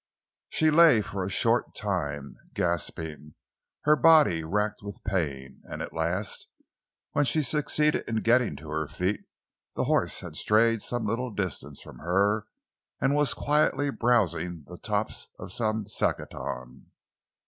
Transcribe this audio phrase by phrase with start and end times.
[0.49, 3.35] She lay for a short time, gasping,
[3.83, 6.47] her body racked with pain, and at last,
[7.11, 9.19] when she succeeded in getting to her feet,
[9.75, 12.47] the horse had strayed some little distance from her
[12.99, 16.87] and was quietly browsing the tops of some saccaton.